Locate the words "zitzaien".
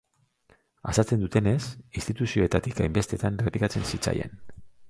3.93-4.39